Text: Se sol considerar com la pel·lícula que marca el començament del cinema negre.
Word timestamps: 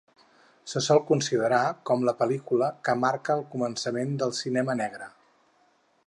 Se 0.71 0.81
sol 0.83 1.01
considerar 1.09 1.59
com 1.89 2.05
la 2.09 2.15
pel·lícula 2.21 2.69
que 2.89 2.95
marca 3.03 3.35
el 3.39 3.45
començament 3.55 4.17
del 4.23 4.33
cinema 4.39 4.77
negre. 4.81 5.11